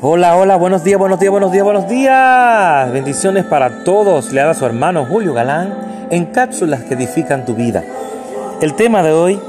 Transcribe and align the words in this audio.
Hola, 0.00 0.36
hola, 0.36 0.54
buenos 0.54 0.84
días, 0.84 0.96
buenos 0.96 1.18
días, 1.18 1.32
buenos 1.32 1.50
días, 1.50 1.64
buenos 1.64 1.88
días. 1.88 2.92
Bendiciones 2.92 3.44
para 3.44 3.82
todos. 3.82 4.32
Le 4.32 4.40
da 4.40 4.54
su 4.54 4.64
hermano 4.64 5.04
Julio 5.04 5.34
Galán 5.34 5.74
en 6.12 6.26
cápsulas 6.26 6.84
que 6.84 6.94
edifican 6.94 7.44
tu 7.44 7.56
vida. 7.56 7.82
El 8.60 8.74
tema 8.74 9.02
de 9.02 9.10
hoy, 9.10 9.40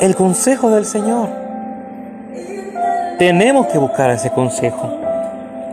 el 0.00 0.16
consejo 0.16 0.70
del 0.70 0.86
Señor. 0.86 1.28
Tenemos 3.18 3.66
que 3.66 3.76
buscar 3.76 4.10
ese 4.10 4.30
consejo. 4.30 4.90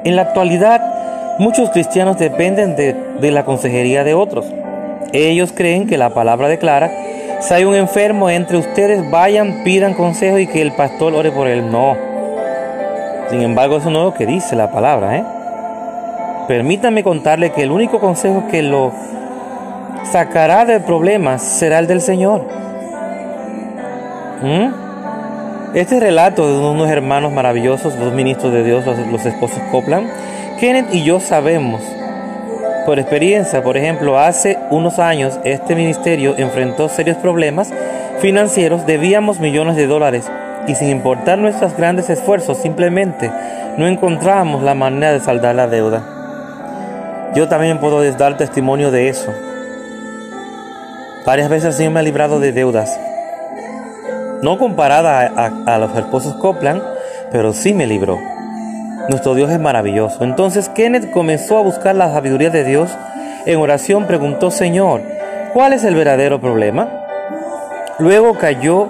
En 0.03 0.17
la 0.17 0.23
actualidad, 0.23 1.37
muchos 1.39 1.69
cristianos 1.69 2.17
dependen 2.17 2.75
de, 2.75 2.97
de 3.21 3.31
la 3.31 3.45
consejería 3.45 4.03
de 4.03 4.13
otros. 4.13 4.45
Ellos 5.13 5.53
creen 5.55 5.87
que 5.87 5.97
la 5.97 6.09
palabra 6.09 6.49
declara, 6.49 6.91
si 7.39 7.53
hay 7.53 7.63
un 7.63 7.75
enfermo 7.75 8.29
entre 8.29 8.57
ustedes, 8.57 9.09
vayan, 9.09 9.63
pidan 9.63 9.93
consejo 9.93 10.37
y 10.37 10.47
que 10.47 10.61
el 10.61 10.73
pastor 10.73 11.13
ore 11.13 11.31
por 11.31 11.47
él. 11.47 11.71
No. 11.71 12.06
Sin 13.29 13.41
embargo, 13.41 13.77
eso 13.77 13.89
no 13.89 13.99
es 13.99 14.05
lo 14.05 14.13
que 14.13 14.25
dice 14.25 14.55
la 14.55 14.71
palabra. 14.71 15.17
¿eh? 15.17 15.23
Permítanme 16.47 17.03
contarle 17.03 17.51
que 17.51 17.63
el 17.63 17.71
único 17.71 17.99
consejo 17.99 18.45
que 18.49 18.63
lo 18.63 18.93
sacará 20.03 20.65
del 20.65 20.81
problema 20.81 21.37
será 21.37 21.79
el 21.79 21.87
del 21.87 22.01
Señor. 22.01 22.45
¿Mm? 24.41 25.75
Este 25.75 25.99
relato 25.99 26.47
de 26.47 26.69
unos 26.69 26.89
hermanos 26.89 27.33
maravillosos, 27.33 27.99
dos 27.99 28.13
ministros 28.13 28.53
de 28.53 28.63
Dios, 28.63 28.85
los, 28.85 28.97
los 29.07 29.25
esposos 29.25 29.59
Copland, 29.71 30.09
Kenneth 30.59 30.93
y 30.93 31.03
yo 31.03 31.19
sabemos 31.19 31.81
por 32.85 32.99
experiencia, 32.99 33.61
por 33.61 33.75
ejemplo, 33.75 34.17
hace 34.17 34.57
unos 34.69 34.97
años 34.97 35.37
este 35.43 35.75
ministerio 35.75 36.35
enfrentó 36.37 36.87
serios 36.87 37.17
problemas 37.17 37.73
financieros, 38.21 38.85
debíamos 38.85 39.41
millones 39.41 39.75
de 39.75 39.87
dólares 39.87 40.31
y 40.67 40.75
sin 40.75 40.89
importar 40.89 41.37
nuestros 41.37 41.75
grandes 41.75 42.09
esfuerzos, 42.09 42.57
simplemente 42.57 43.31
no 43.77 43.87
encontrábamos 43.87 44.61
la 44.63 44.75
manera 44.75 45.13
de 45.13 45.19
saldar 45.21 45.55
la 45.55 45.67
deuda. 45.67 46.03
Yo 47.33 47.47
también 47.47 47.79
puedo 47.79 48.03
dar 48.13 48.37
testimonio 48.37 48.91
de 48.91 49.09
eso. 49.09 49.33
Varias 51.25 51.49
veces 51.49 51.65
el 51.65 51.73
Señor 51.73 51.93
me 51.93 51.99
ha 51.99 52.03
librado 52.03 52.39
de 52.39 52.51
deudas. 52.51 52.99
No 54.41 54.57
comparada 54.57 55.25
a, 55.65 55.77
los 55.77 55.95
esposos 55.97 56.35
Copland, 56.35 56.81
pero 57.31 57.53
sí 57.53 57.73
me 57.73 57.85
libró. 57.85 58.19
Nuestro 59.09 59.35
Dios 59.35 59.51
es 59.51 59.59
maravilloso. 59.59 60.23
Entonces 60.23 60.69
Kenneth 60.69 61.11
comenzó 61.11 61.57
a 61.57 61.63
buscar 61.63 61.95
la 61.95 62.11
sabiduría 62.11 62.49
de 62.49 62.63
Dios. 62.63 62.89
En 63.45 63.59
oración 63.59 64.05
preguntó, 64.05 64.51
Señor, 64.51 65.01
¿cuál 65.53 65.73
es 65.73 65.83
el 65.83 65.95
verdadero 65.95 66.39
problema? 66.41 66.87
Luego 67.99 68.37
cayó... 68.37 68.89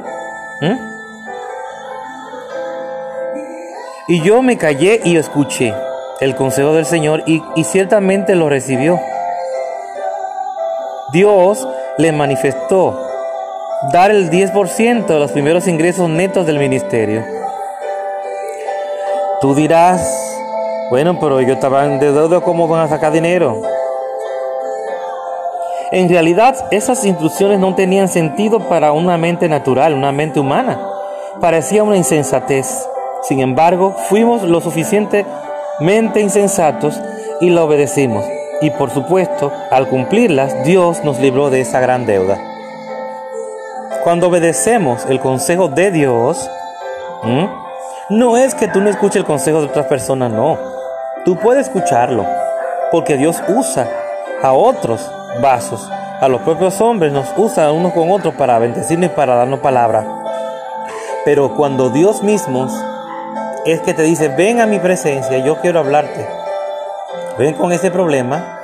Y 4.07 4.21
yo 4.21 4.41
me 4.41 4.57
callé 4.57 5.01
y 5.03 5.17
escuché 5.17 5.73
el 6.21 6.35
consejo 6.35 6.73
del 6.73 6.85
Señor 6.85 7.23
y, 7.25 7.43
y 7.55 7.63
ciertamente 7.65 8.35
lo 8.35 8.47
recibió. 8.47 8.99
Dios 11.11 11.67
le 11.97 12.11
manifestó 12.11 13.01
dar 13.91 14.11
el 14.11 14.29
10% 14.29 15.05
de 15.05 15.19
los 15.19 15.31
primeros 15.31 15.67
ingresos 15.67 16.09
netos 16.09 16.45
del 16.45 16.57
ministerio. 16.57 17.23
Tú 19.41 19.53
dirás, 19.53 20.01
bueno, 20.89 21.19
pero 21.19 21.39
ellos 21.39 21.57
estaban 21.57 21.99
de 21.99 22.11
deuda, 22.11 22.41
¿cómo 22.41 22.67
van 22.67 22.85
a 22.85 22.87
sacar 22.87 23.11
dinero? 23.11 23.61
En 25.91 26.09
realidad, 26.09 26.55
esas 26.71 27.05
instrucciones 27.05 27.59
no 27.59 27.75
tenían 27.75 28.07
sentido 28.07 28.67
para 28.67 28.93
una 28.93 29.17
mente 29.17 29.47
natural, 29.47 29.93
una 29.93 30.11
mente 30.11 30.39
humana. 30.39 30.79
Parecía 31.39 31.83
una 31.83 31.97
insensatez. 31.97 32.87
Sin 33.21 33.39
embargo, 33.39 33.95
fuimos 34.09 34.43
lo 34.43 34.61
suficientemente 34.61 36.21
insensatos 36.21 37.01
y 37.41 37.49
la 37.49 37.63
obedecimos. 37.63 38.25
Y 38.61 38.71
por 38.71 38.89
supuesto, 38.89 39.51
al 39.71 39.87
cumplirlas, 39.87 40.63
Dios 40.63 41.03
nos 41.03 41.19
libró 41.19 41.49
de 41.49 41.61
esa 41.61 41.79
gran 41.79 42.05
deuda. 42.05 42.39
Cuando 44.03 44.27
obedecemos 44.27 45.05
el 45.05 45.19
consejo 45.19 45.67
de 45.67 45.91
Dios, 45.91 46.49
no 48.09 48.37
es 48.37 48.55
que 48.55 48.67
tú 48.67 48.81
no 48.81 48.89
escuches 48.89 49.17
el 49.17 49.25
consejo 49.25 49.59
de 49.59 49.67
otras 49.67 49.87
personas, 49.87 50.31
no. 50.31 50.57
Tú 51.25 51.35
puedes 51.37 51.67
escucharlo, 51.67 52.25
porque 52.91 53.17
Dios 53.17 53.37
usa 53.49 53.87
a 54.41 54.53
otros 54.53 55.11
vasos, 55.41 55.89
a 56.21 56.27
los 56.27 56.41
propios 56.41 56.79
hombres, 56.79 57.11
nos 57.11 57.27
usa 57.35 57.71
unos 57.71 57.93
con 57.93 58.09
otros 58.09 58.33
para 58.35 58.59
bendecirnos 58.59 59.11
y 59.11 59.13
para 59.13 59.35
darnos 59.35 59.59
palabra. 59.59 60.05
Pero 61.25 61.53
cuando 61.55 61.89
Dios 61.89 62.23
mismo 62.23 62.69
es 63.67 63.81
que 63.81 63.93
te 63.93 64.03
dice, 64.03 64.29
ven 64.29 64.61
a 64.61 64.65
mi 64.65 64.79
presencia, 64.79 65.37
yo 65.39 65.59
quiero 65.59 65.79
hablarte, 65.79 66.25
ven 67.37 67.53
con 67.53 67.73
ese 67.73 67.91
problema, 67.91 68.59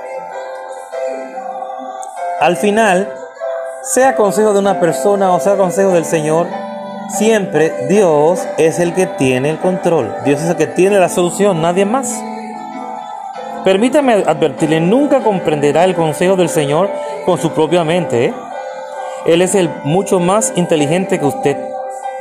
al 2.39 2.55
final, 2.57 3.13
sea 3.81 4.15
consejo 4.15 4.53
de 4.53 4.59
una 4.59 4.79
persona 4.79 5.33
o 5.33 5.39
sea 5.41 5.57
consejo 5.57 5.91
del 5.91 6.05
Señor, 6.05 6.47
siempre 7.09 7.87
Dios 7.89 8.47
es 8.57 8.79
el 8.79 8.93
que 8.93 9.05
tiene 9.05 9.49
el 9.49 9.59
control, 9.59 10.15
Dios 10.23 10.41
es 10.41 10.49
el 10.49 10.55
que 10.55 10.67
tiene 10.67 10.99
la 10.99 11.09
solución, 11.09 11.61
nadie 11.61 11.85
más. 11.85 12.13
Permítame 13.65 14.23
advertirle, 14.25 14.79
nunca 14.79 15.21
comprenderá 15.21 15.83
el 15.83 15.95
consejo 15.95 16.35
del 16.35 16.49
Señor 16.49 16.89
con 17.25 17.37
su 17.37 17.51
propia 17.51 17.83
mente. 17.83 18.25
¿eh? 18.25 18.33
Él 19.25 19.41
es 19.41 19.55
el 19.55 19.69
mucho 19.83 20.19
más 20.19 20.53
inteligente 20.55 21.19
que 21.19 21.25
usted. 21.25 21.72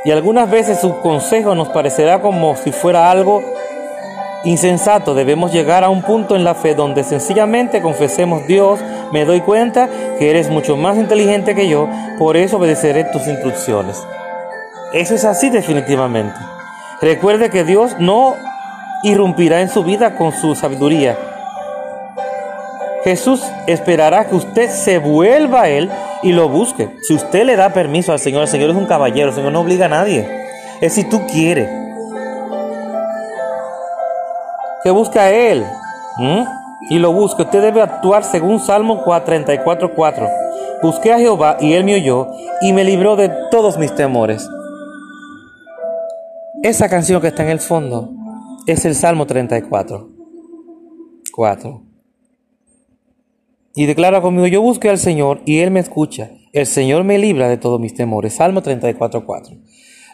Y 0.05 0.11
algunas 0.11 0.49
veces 0.49 0.79
su 0.79 0.99
consejo 0.99 1.55
nos 1.55 1.69
parecerá 1.69 2.21
como 2.21 2.55
si 2.57 2.71
fuera 2.71 3.09
algo 3.09 3.41
insensato. 4.43 5.13
Debemos 5.13 5.53
llegar 5.53 5.83
a 5.83 5.89
un 5.89 6.01
punto 6.01 6.35
en 6.35 6.43
la 6.43 6.55
fe 6.55 6.75
donde 6.75 7.03
sencillamente 7.03 7.81
confesemos, 7.81 8.45
Dios, 8.45 8.79
me 9.11 9.25
doy 9.25 9.41
cuenta 9.41 9.89
que 10.19 10.29
eres 10.29 10.49
mucho 10.49 10.75
más 10.75 10.97
inteligente 10.97 11.55
que 11.55 11.69
yo, 11.69 11.87
por 12.17 12.35
eso 12.35 12.57
obedeceré 12.57 13.05
tus 13.05 13.27
instrucciones. 13.27 14.05
Eso 14.93 15.15
es 15.15 15.23
así 15.23 15.49
definitivamente. 15.49 16.35
Recuerde 17.01 17.49
que 17.49 17.63
Dios 17.63 17.95
no 17.99 18.35
irrumpirá 19.03 19.61
en 19.61 19.69
su 19.69 19.83
vida 19.83 20.15
con 20.15 20.31
su 20.33 20.55
sabiduría. 20.55 21.17
Jesús 23.03 23.43
esperará 23.67 24.25
que 24.25 24.35
usted 24.35 24.69
se 24.69 24.97
vuelva 24.97 25.63
a 25.63 25.69
Él 25.69 25.89
y 26.23 26.31
lo 26.31 26.49
busque. 26.49 26.89
Si 27.01 27.13
usted 27.13 27.45
le 27.45 27.55
da 27.55 27.69
permiso 27.69 28.11
al 28.11 28.19
Señor, 28.19 28.43
el 28.43 28.47
Señor 28.47 28.69
es 28.69 28.75
un 28.75 28.85
caballero, 28.85 29.29
el 29.29 29.35
Señor 29.35 29.51
no 29.51 29.61
obliga 29.61 29.85
a 29.85 29.89
nadie. 29.89 30.27
Es 30.81 30.93
si 30.93 31.03
tú 31.03 31.25
quieres. 31.27 31.69
Que 34.83 34.91
busque 34.91 35.19
a 35.19 35.31
Él 35.31 35.65
y 36.89 36.99
lo 36.99 37.13
busque. 37.13 37.43
Usted 37.43 37.61
debe 37.61 37.81
actuar 37.81 38.23
según 38.23 38.59
Salmo 38.59 39.03
34.4. 39.05 40.29
Busqué 40.81 41.13
a 41.13 41.19
Jehová 41.19 41.57
y 41.59 41.73
Él 41.73 41.83
me 41.83 41.95
oyó 41.95 42.27
y 42.61 42.73
me 42.73 42.83
libró 42.83 43.15
de 43.15 43.31
todos 43.51 43.77
mis 43.77 43.93
temores. 43.95 44.49
Esa 46.61 46.89
canción 46.89 47.21
que 47.21 47.27
está 47.27 47.43
en 47.43 47.49
el 47.49 47.59
fondo 47.59 48.09
es 48.67 48.85
el 48.85 48.95
Salmo 48.95 49.25
34. 49.25 50.09
4. 51.33 51.92
Y 53.75 53.85
declara 53.85 54.21
conmigo, 54.21 54.47
yo 54.47 54.61
busqué 54.61 54.89
al 54.89 54.99
Señor 54.99 55.41
y 55.45 55.59
Él 55.59 55.71
me 55.71 55.79
escucha. 55.79 56.31
El 56.51 56.67
Señor 56.67 57.03
me 57.03 57.17
libra 57.17 57.49
de 57.49 57.57
todos 57.57 57.79
mis 57.79 57.95
temores. 57.95 58.35
Salmo 58.35 58.61
34, 58.61 59.25
4. 59.25 59.55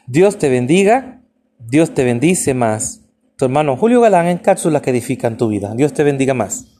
Dios 0.08 0.38
te 0.38 0.50
bendiga, 0.50 1.22
Dios 1.60 1.94
te 1.94 2.04
bendice 2.04 2.54
más. 2.54 3.02
Tu 3.36 3.46
hermano 3.46 3.76
Julio 3.76 4.02
Galán 4.02 4.28
en 4.28 4.38
cápsulas 4.38 4.82
que 4.82 4.92
edifican 4.92 5.38
tu 5.38 5.50
vida. 5.50 5.74
Dios 5.76 5.94
te 5.94 6.04
bendiga 6.04 6.34
más. 6.34 6.79